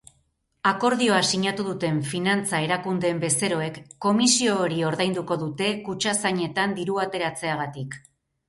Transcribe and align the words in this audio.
Akordioa 0.69 1.17
sinatu 1.35 1.65
duten 1.67 1.99
finantza 2.13 2.61
erakundeen 2.69 3.21
bezeroek 3.25 3.77
komisio 4.07 4.57
hori 4.65 4.81
ordainduko 4.93 5.41
dute 5.45 5.71
kutxazainetan 5.91 6.75
dirua 6.81 7.09
ateratzeagatik. 7.11 8.05